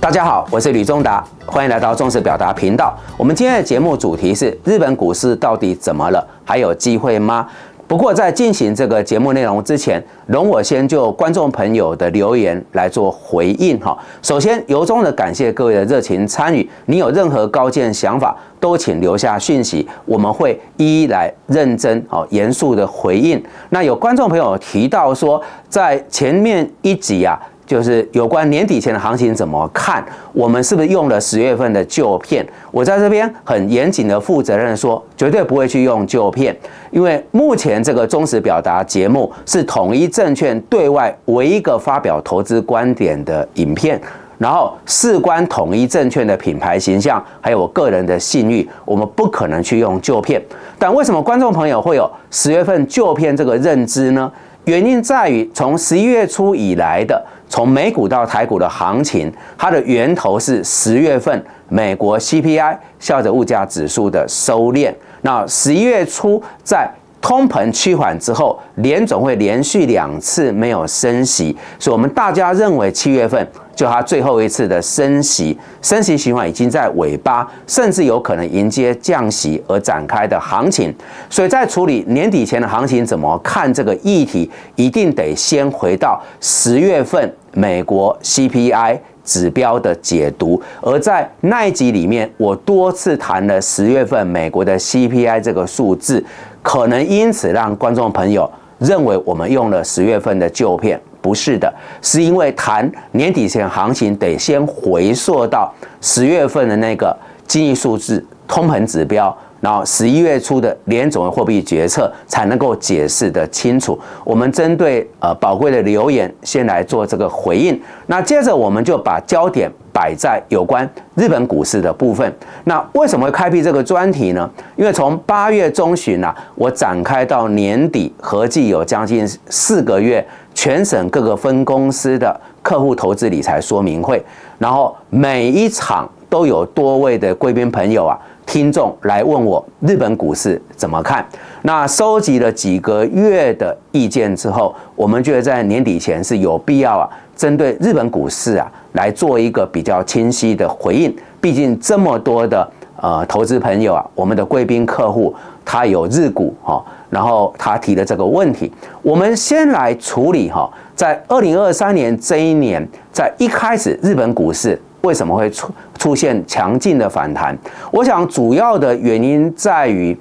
[0.00, 2.96] 大家好，我是吕中达，欢迎来到重视表达频道。
[3.16, 6.26] 我们今天的节目主题是日本股市到底怎么了？
[6.44, 7.48] 还有机会吗？
[7.88, 13.96] 不过在进行这个节目内容之前，容我先就观众朋友的留言来做回应哈。
[14.22, 16.68] 首先，由衷的感谢各位的热情参与。
[16.86, 23.40] 你有任何高见想法，都请留下讯息，我们会一一来认真哦严肃的回应。
[23.70, 27.40] 那有观众朋友提到说，在前面一集啊。
[27.66, 30.04] 就是有关年底前的行情怎么看？
[30.32, 32.46] 我们是不是用了十月份的旧片？
[32.70, 36.56] 我在这边很严谨的负责任说，绝对不会去用旧片，
[36.92, 44.00] 因为目前这个忠实表达节目是统一证券对外唯一一个发表投资观点的影片，
[44.38, 50.40] 然后事关统一证券的品牌形象，还有我个人的信誉，我们不可能去用旧片。
[50.78, 54.30] 但为什么观众朋友会有十月份旧片这个认知呢？
[54.66, 57.24] 原因在于从十一月初以来的。
[57.48, 64.92] 从美股到台股的行情，它的源头是十月份美国 CPI 消费者物价指数的收敛。
[65.22, 66.88] 那十一月初在
[67.26, 73.44] 通膨趋缓之后，联总会连续两次没有升息，所以我们大家认为七月份。
[73.74, 80.94] 就它最后一次的升息，升息循环已经在尾巴，甚至有可能迎接降息而展开的行情。
[81.28, 90.58] 所以在处理年底前的行情怎么看这个议题，一定得先回到十月份美国 CPI 指标的解读。
[90.80, 96.24] 而在那一集里面，我多次谈了十月份美国的 CPI 这个数字，
[96.62, 100.98] 可能因此让观众朋友认为我们用了十月份的旧片。
[101.20, 107.16] 不是的，是因为谈年底前行情得先回溯到十月份的那个
[107.48, 113.98] 经济数字、通膨指标，然后十一月初的联总的货币决策才能够解释的清楚。
[114.22, 117.76] 我们针对呃宝贵的留言，先来做这个回应。
[118.06, 122.32] 那接着我们就把焦点摆在有关日本股市的部分。
[122.62, 124.48] 那为什么会开辟这个专题呢？
[124.76, 130.24] 因为从八月中旬啊，我展开到年底，合计有将近四个月。
[130.54, 134.24] 全省各个分公司的客户投资理财说明会，
[134.58, 141.26] 然后每一场都有多位的贵宾朋友啊、听众来问我日本股市怎么看。
[141.62, 151.14] 那收集了几个月的意见之后，我们觉得在年底前是有必要啊，针对日本股市啊来做一个比较清晰的回应。
[151.40, 152.68] 毕竟这么多的
[153.00, 156.84] 呃投资朋友啊，我们的贵宾客户他有日股哈。
[157.08, 158.70] 然后他提的这个问题，
[159.00, 160.68] 我们先来处理哈。
[160.94, 167.56] 在二零二三年这一年，在一开始日本股市为什么会出出现强劲的反弹？
[167.90, 170.16] 我想主要的原因在于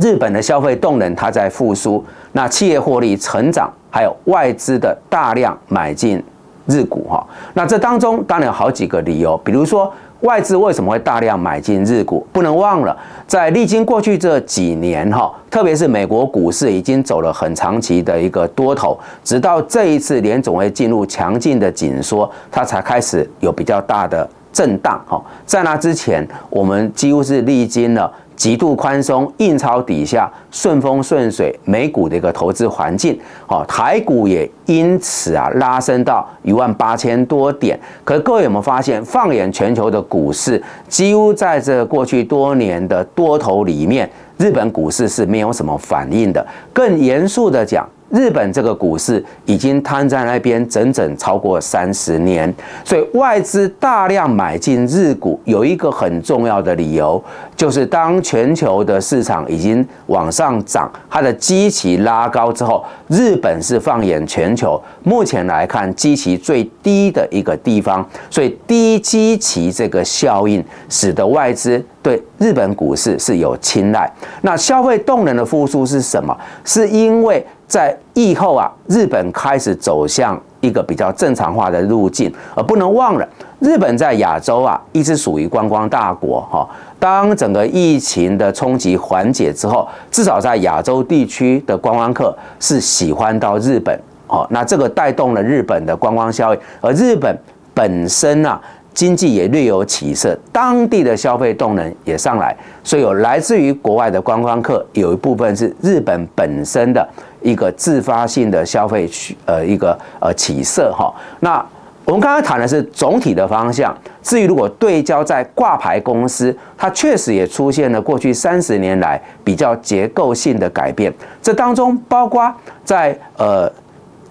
[0.00, 6.22] 日本的消费动能它在复苏，那企业获利成长，还有外资的大量买进
[6.66, 7.26] 日股哈。
[7.54, 9.92] 那这当中当然有好几个理由，比如说。
[10.20, 12.26] 外资为什么会大量买进日股？
[12.32, 12.96] 不能忘了，
[13.26, 25.22] 在历经过去这几年哈，特别是美国股市已经走了很长期的一个多头，直到这一次联总会进入强劲的紧缩，它才开始有比较大的震荡哈。
[25.46, 28.12] 在那之前，我们几乎是历经了。
[28.38, 37.78] 极度宽松、印钞底下顺风顺水，美股的一个投资环境，好，台股也因此啊拉升到一万八千多点。
[38.04, 46.46] 可是各位有没有发现，放眼全球的股市，几乎在这过去多年的多头里面，日本股市是没有什么反应的。
[46.72, 47.86] 更严肃的讲。
[48.10, 52.50] 日本这个股市已经瘫在那边整整超过三十年，
[52.82, 57.22] 所以外资大量买进日股，有一个很重要的理由，
[57.58, 74.08] 就是当全球的市场已经往上涨，它的基期拉高之后，日本是放眼全球目前来看基期最低的一个地方，所以低基期这个效应使得外资对日本股市是有青睐。
[74.42, 76.34] 那消费动能的复苏是什么？
[76.64, 83.24] 是因为在疫后啊，日本开始走向一个比较正常化的路径，而不能忘了，
[83.60, 86.68] 日本在亚洲啊一直属于观光大国哈。
[86.98, 94.44] 当整个疫情的冲击缓解之后，至少在亚洲地区的观光客是喜欢到日本哦。
[94.50, 97.38] 那这个带动了日本的观光消费，而日本
[97.72, 98.60] 本身啊。
[98.98, 102.52] 经济也略有起色，当地的消费动能也上来，
[102.82, 107.08] 所以有来自于国外的观光客，有一部分是日本本身的
[107.40, 111.14] 一个自发性的消费区，呃，一个呃起色哈。
[111.38, 111.64] 那
[112.04, 121.14] 我们刚刚谈的是总体的方向，至于如果对焦在挂牌公司，它确实也出现了过去三十年来比较结构性的改变。
[121.40, 122.52] 这当中包括
[122.84, 123.72] 在呃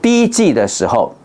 [0.02, 1.16] 第一季的时候，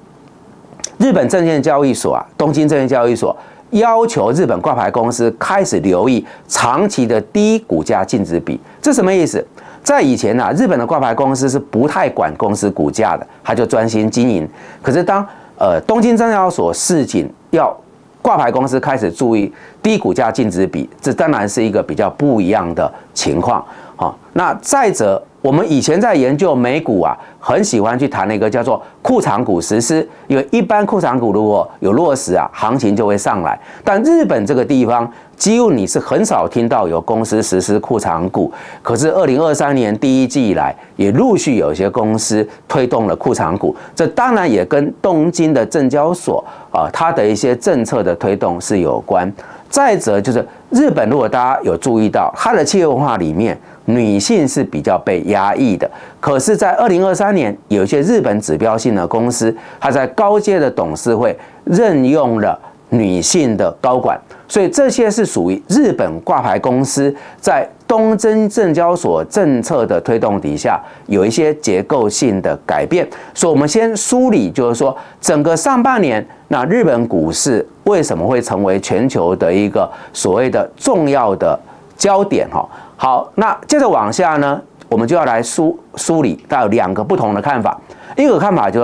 [1.02, 3.36] 日本证券交易所啊，东京证券交易所
[3.70, 8.60] 要求日本挂牌公司开始留意长期的低股价净值比。
[8.80, 9.44] 这什么意思？
[9.82, 14.48] 在以前呢，日本的挂牌公司是不太管公司股价的，他就专心经营。
[14.80, 15.26] 可是当
[15.58, 17.76] 呃，东京证交所市井要
[18.20, 19.52] 挂牌公司开始注意
[19.82, 23.64] 低股价净值比，这当然是一个比较不一样的情况。
[23.96, 25.20] 好，那再者。
[25.42, 33.58] 我们以前在研究美股啊，很喜欢去谈那个叫做库藏股实施，因为一般库藏股如果有落实啊，行情就会上来。
[33.82, 38.52] 但日本这个地方，几乎你是很少听到有公司实施库藏股。
[38.82, 43.74] 可是二零二三年第一季以来，也陆续有些公司推动了库藏股。
[43.96, 49.30] 这当然也跟东京的证交所啊，它的一些政策的推动是有关。
[49.72, 53.58] 再者就是日本，如果大家有注意到它的企业文化里面。
[53.86, 55.90] 女性是比较被压抑的，
[56.20, 62.56] 可是，在二零二三年，有一些日本指标性的公司，它在高阶的董事会任用了
[62.90, 64.16] 女性的高管，
[64.46, 73.04] 所以这些是属于日本挂牌公司在东京证交所政策的推动底下，有一些结构性的改变。
[73.34, 81.58] 所以，我们先梳理，就是说，整个上半年，那日本股市为什么会成为全球的一个所谓的重要的
[81.96, 82.48] 焦点？
[82.50, 82.66] 哈。
[82.96, 87.76] 好，那接着往下呢，我们就要来梳梳理，它有两个不同的看法。
[88.16, 88.82] 一个看法就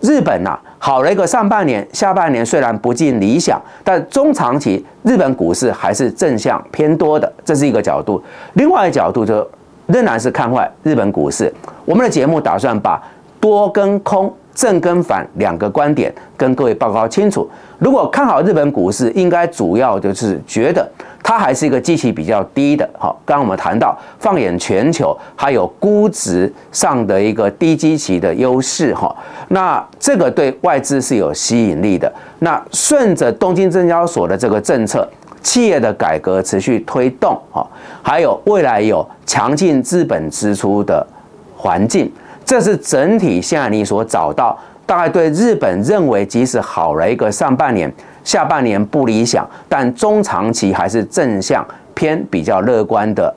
[0.00, 8.22] 是，日本呐，好了一个上半年，下半年虽然不尽理想，但中长期日本股市还是正向偏多的，这是一个角度。
[8.52, 9.44] 另外一个角度就
[9.86, 11.52] 仍然是看坏日本股市。
[11.84, 13.02] 我们的节目打算把
[13.40, 14.32] 多跟空。
[14.56, 17.48] 正跟反两个观点跟各位报告清楚。
[17.78, 20.90] 如果看好日本股市，应该主要就是觉得
[21.22, 22.88] 它还是一个基期比较低的。
[22.98, 28.94] 好，刚刚我们谈到，放眼全球，还有估值上的一个低基期的优势。
[28.94, 29.14] 哈，
[29.48, 32.10] 那这个对外资是有吸引力的。
[32.38, 35.06] 那顺着东京证交所的这个政策，
[35.42, 37.38] 企业的改革持续推动。
[37.52, 37.66] 哈，
[38.02, 41.06] 还有未来有强劲资本支出的
[41.54, 42.10] 环境。
[42.46, 44.56] 这是整体现在你所找到，
[44.86, 53.34] 大概对日本认为，即使好了一个上半年，下半年不理想，但中长期还是正向偏比较乐观的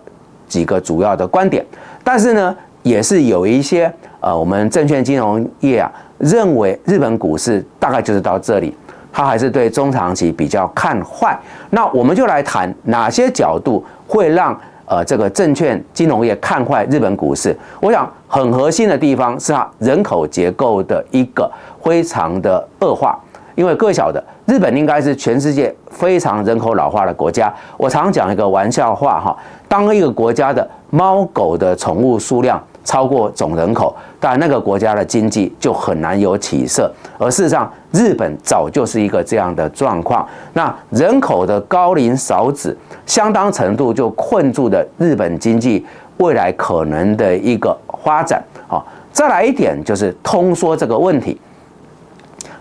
[0.47, 1.65] 几个主要的观点。
[2.03, 8.77] 但是呢，也是有一些呃，我们证券金融业啊，认为日本股市大概就是到这里，
[9.11, 11.35] 它还是对中长期比较看坏。
[11.71, 14.56] 那我们就来谈哪些角度会让。
[14.89, 21.50] 呃，这个证券金融业看坏日本股市，我想很核心的地方是它人口结构的一个
[21.83, 23.18] 非常的恶化。
[23.53, 27.53] 因为各位晓得，日本应该是全世界非常人口老化的国家。
[27.77, 29.38] 我常讲一个玩笑话哈，
[29.68, 32.59] 当一个国家的猫狗的宠物数量。
[32.83, 36.91] 超过总人口，但那个国家的经济就很难有起色。
[37.17, 40.27] 而事实上，日本早就是一个这样的状况。
[40.53, 45.85] 那人口的高龄少子，相当程度就困住了日本经济
[46.17, 48.41] 未来可能的一个发展。
[48.67, 51.39] 好，再来一点就是通缩这个问题。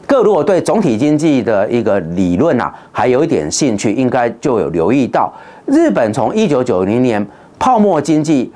[0.06, 5.32] 各如果对总体经济的一个理论啊，还有一点兴趣，应该就有留意到，
[5.67, 7.25] 日本从一九九零年
[7.59, 8.53] 泡沫经济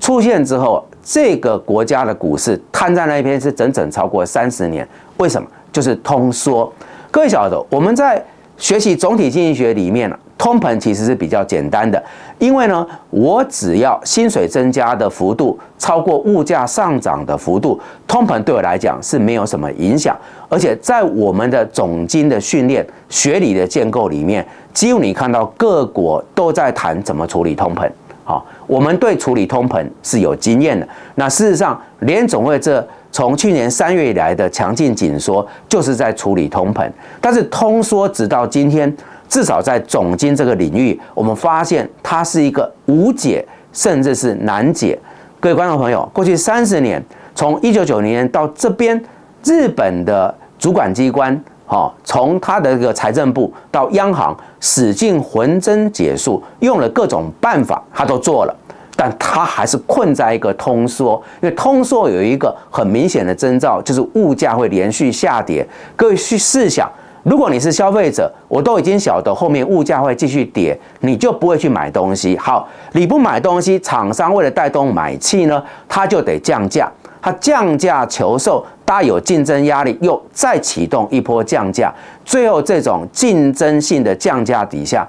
[0.00, 0.84] 出现之后。
[1.02, 4.86] 这个国家的股市瘫在那边是整整超过三十年，
[5.18, 5.48] 为什么？
[5.72, 6.70] 就是通缩。
[7.10, 8.22] 各位晓得，我们在
[8.56, 12.02] 学习总体经济学里面，通膨其实是比较简单的，
[12.38, 20.16] 因为呢，我只要薪水增加的幅度超过物价上涨的幅度，通膨对我来讲是没有什么影响。
[20.48, 27.90] 而且在我们的总经的训练学理的建构里面，几乎你看到各国都在谈怎么处理通膨。
[28.24, 30.86] 好，我们对处理通膨是有经验的。
[31.16, 36.90] 那事实上，联总会这从去年三月以来的强劲紧缩，就是在处理通膨。
[37.20, 38.94] 但是通缩直到今天，
[39.28, 44.98] 至少在总经这个领域，我们发现它是一个无解，甚至是难解。
[45.40, 47.02] 各位观众朋友，过去三十年，
[47.34, 49.02] 从一九九零年到这边，
[49.44, 51.42] 日本的主管机关。
[51.72, 58.54] 好，从他的这个财政部到央行，使劲浑身解数，用了各种办法，他都做了，
[58.94, 65.66] 但他还是困在一个通缩，因为通缩有一个很明显的征兆，就是物价会连续下跌。
[65.96, 66.86] 各位去试想，
[67.22, 72.36] 如果你是消费者，我都已经晓得后面物价会继续跌，你就不会去买东西。
[72.36, 78.62] 好，你不买东西，厂商为了带动买气呢，他就得降价，他降价求售。
[78.92, 81.90] 大家有竞争压力，又再启动一波降价，
[82.26, 85.08] 最后这种竞争性的降价底下，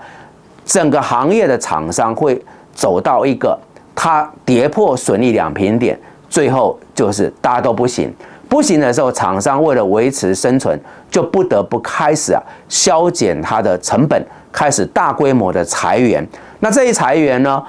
[0.65, 2.41] 整个行业的厂商会
[2.73, 3.59] 走到一个
[3.93, 5.99] 它跌破损益两平点，
[6.29, 8.09] 最后就是大家都不行，
[8.47, 10.79] 不行的时候，厂商为了维持生存，
[11.11, 16.25] 就不得不开始啊削减它的成本，开始大规模的裁员。
[16.61, 17.61] 那这一裁员呢，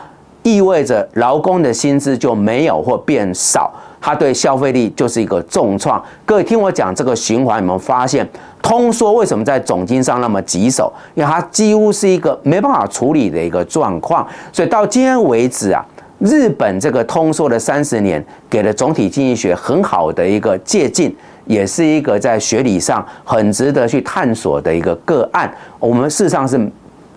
[0.45, 3.75] 意味着劳工的薪资就没有或变少。
[4.05, 6.03] 它对消费力就是一个重创。
[6.27, 8.29] 各位听我讲这个循环，有没有发现
[8.61, 10.93] 通缩为什么在总金上那么棘手？
[11.15, 14.29] 因为它几乎是一个没办法处理的一个状况。
[14.53, 15.83] 所以到今天为止啊，
[16.19, 21.11] 日本这个通缩的三十年，给了总体经济学很好的一个借鉴，
[21.47, 25.51] 也是一个在学理上很值得去探索的一个个案。
[25.79, 26.61] 我们事实上是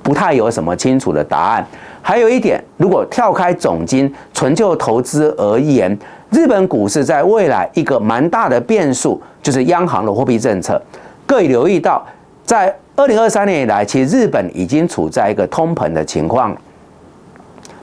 [0.01, 1.67] 不太有什么清楚的答案。
[2.01, 5.99] 还有一点，如果跳开总金，纯就投资而言。
[6.29, 10.81] 日本股市在未来一个蛮大的变数，就是央行的货币政策。
[11.25, 12.05] 各位留意到，
[12.45, 16.55] 在二零二三年以来，其实日本已经处在一个通膨的情况，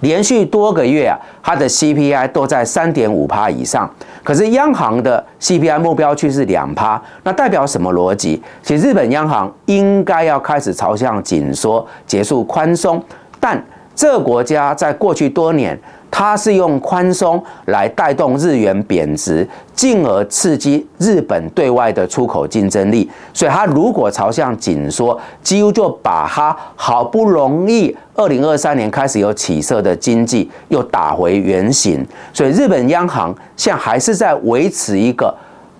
[0.00, 3.90] 连续多个月啊，它的 CPI 都在三点五趴以上。
[4.22, 8.42] 可是央行的 CPI 目标却是两趴，那代表什么逻辑？
[8.62, 13.02] 其实日本央行应该要开始朝向紧缩，结束宽松，
[13.40, 13.62] 但
[13.94, 15.78] 这个国家在过去多年。
[16.16, 19.44] 它是用宽松来带动日元贬值，
[19.74, 23.10] 进而刺激日本对外的出口竞争力。
[23.32, 32.06] 所以，它如果朝向紧缩，几乎就把它好不容易二零二三年开始有起色的经济又打回原形。
[32.32, 35.34] 所以，日本央行现在还是在维持一个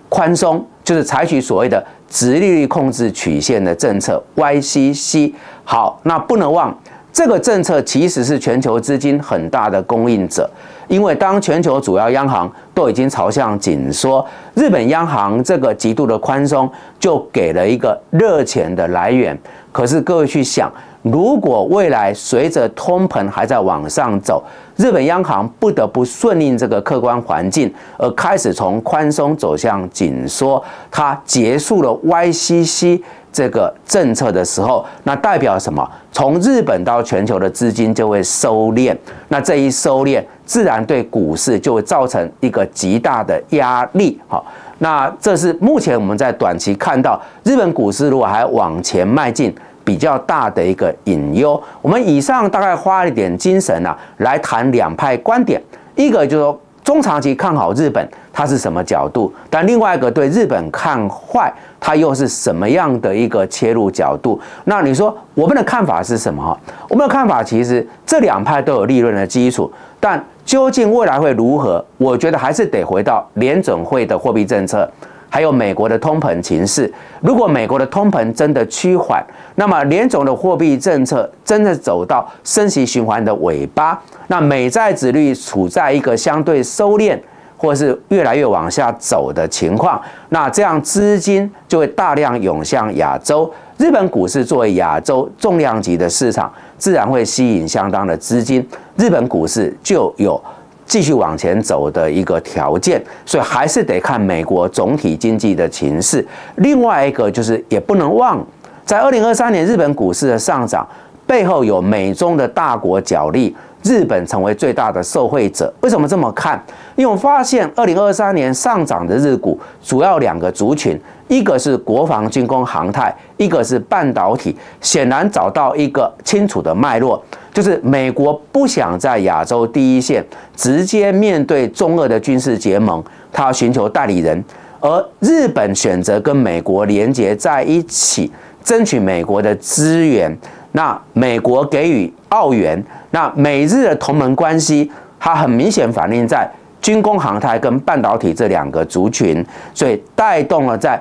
[0.08, 5.32] 宽松，就是采取所谓的直利率控制曲线的政策 （YCC）。
[5.62, 6.76] 好，那不能忘。
[7.14, 10.50] 这个政策其实是全球资金很大的供应者，
[10.88, 16.68] 因为当全球主要央行都已经朝向紧缩，日本央行这个极度的宽松
[16.98, 19.38] 就给了一个热钱的来源。
[19.70, 20.68] 可是各位去想，
[21.04, 24.42] 如果未来随着通膨还在往上走，
[24.76, 33.02] 日本央行不得不顺应这个客观环境，而开始从宽松走向紧缩，它结束了 YCC。
[33.34, 35.84] 这个政策的时候，那代表什么？
[36.12, 38.96] 从日本到全球的资金就会收敛，
[39.26, 44.16] 那这一收敛，自然对股市就会造成一个极大的压力。
[44.28, 44.46] 好，
[44.78, 49.52] 那这是目前我们在短期看到日本股市如果还往前迈进
[49.84, 51.62] 比较大的一个隐忧。
[51.82, 55.62] 我们以上大概花一点精神啊，来谈两派观点，
[55.94, 59.32] 一个就是说中长期看好日本，它是什么角度？
[59.48, 61.52] 但另外一个对日本看坏。
[61.86, 64.40] 它又是什么样的一个切入角度？
[64.64, 66.58] 那你说我们的看法是什么？
[66.88, 71.84] 我们的看法其实这两派都有利润的基础，但究竟未来会如何？
[71.98, 74.90] 我觉得还是得回到联准会的货币政策，
[75.34, 76.88] 还有美国的通膨情势。
[77.20, 79.20] 如果美国的通膨真的趋缓，
[79.56, 87.18] 那么联总的货币政策真的走到升息循环的尾巴，那美债指率处在一个相对收敛。
[87.56, 89.98] 或是越来越往下走的情况，
[90.28, 93.50] 那这样资金就会大量涌向亚洲。
[93.78, 100.38] 日本股市作为亚洲重量级的市场，自然会吸引相当的资金，日本股市就有
[100.86, 103.02] 继续往前走的一个条件。
[103.26, 106.26] 所以还是得看美国总体经济的情势。
[106.56, 108.44] 另外一个就是也不能忘，
[108.84, 110.86] 在二零二三年日本股市的上涨
[111.26, 113.54] 背后有美中的大国角力。
[113.84, 116.60] 日本成为最大的受惠者，为什么这么看？
[116.96, 120.98] 因为我发现二零二三年上涨的日股主要两个族群，
[121.28, 124.56] 一个是国防军工航太，一个是半导体。
[124.80, 127.22] 显然找到一个清楚的脉络，
[127.52, 130.24] 就是美国不想在亚洲第一线
[130.56, 134.42] 直接面对中俄的军事结盟，他要寻求代理人，
[134.80, 140.34] 而日本选择跟美国连结在一起，争取美国的资源。
[140.76, 144.90] 那美国给予澳元，那美日的同盟关系，
[145.20, 146.50] 它很明显反映在
[146.80, 151.00] 军工航太跟半导体这两个族群，所以带动了在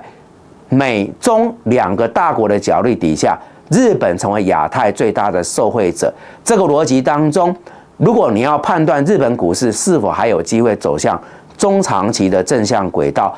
[0.70, 3.36] 美中两个大国的角力底下，
[3.72, 6.14] 日本成为亚太最大的受惠者。
[6.44, 7.56] 这个逻辑当中，
[7.98, 11.20] 如果你要判断日本股市是否还有机会走向
[11.58, 13.36] 中长期的正向轨道，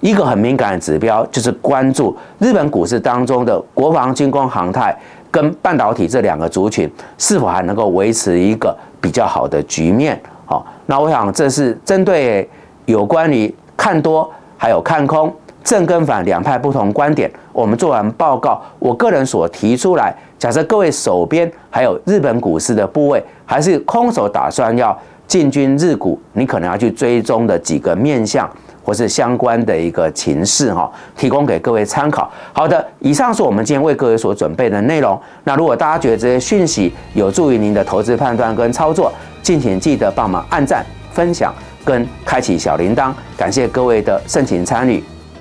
[0.00, 4.94] 一个很敏感的指标就是关注日本股市当中的国防军工航太。
[5.30, 10.20] 跟半导体这两个族群是否还能够维持一个比较好的局面？
[10.44, 12.48] 好，那我想这是针对
[12.86, 15.32] 有关于看多还有看空
[15.62, 28.50] 正跟反两派不同观点，我们做完报告，我个人所提出来，假设各位手边还有日本股市的部位，还是空手打算要进军日股，你可能要去追踪的几个面向。
[28.90, 32.28] 或是相关的一个情势哈，提供给各位参考。
[32.52, 35.16] 好的，以上是我们今天为各位所准备的内容。
[35.44, 39.12] 那如果大家觉得这些讯息有助于您的投资判断跟操作，
[39.44, 41.54] 敬请记得帮忙按赞、分享
[41.84, 43.12] 跟开启小铃铛。
[43.36, 45.00] 感谢各位的盛情参与。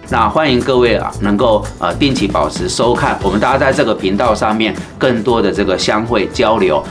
[0.10, 6.84] 那欢迎各位啊，能够呃定期保持收看，我们大家在这个频道上面更多的这个相会交流。